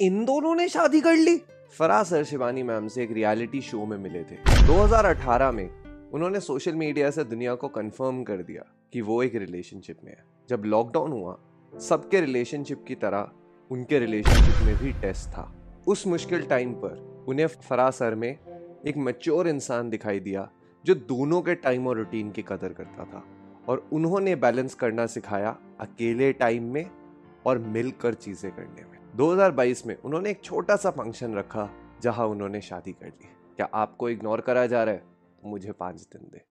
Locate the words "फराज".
1.78-2.06, 17.46-17.92